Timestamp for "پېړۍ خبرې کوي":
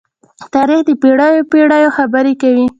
1.51-2.65